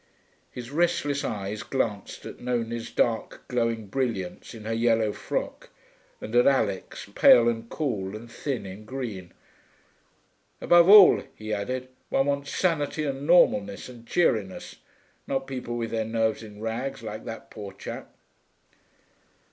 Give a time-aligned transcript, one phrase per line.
[0.49, 5.69] His restless eyes glanced at Nonie's dark, glowing brilliance in her yellow frock,
[6.19, 9.31] and at Alix, pale and cool and thin in green.
[10.59, 14.77] 'Above all,' he added, 'one wants sanity and normalness and cheeriness,
[15.27, 18.09] not people with their nerves in rags, like that poor chap.'